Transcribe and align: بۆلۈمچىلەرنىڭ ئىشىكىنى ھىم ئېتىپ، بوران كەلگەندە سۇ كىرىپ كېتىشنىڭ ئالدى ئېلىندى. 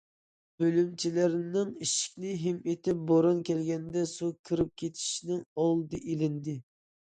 بۆلۈمچىلەرنىڭ 0.61 1.73
ئىشىكىنى 1.87 2.31
ھىم 2.45 2.57
ئېتىپ، 2.73 3.05
بوران 3.13 3.45
كەلگەندە 3.51 4.05
سۇ 4.15 4.33
كىرىپ 4.51 4.75
كېتىشنىڭ 4.85 5.47
ئالدى 5.53 6.03
ئېلىندى. 6.05 6.61